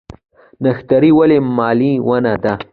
[0.63, 2.53] نښتر ولې ملي ونه ده؟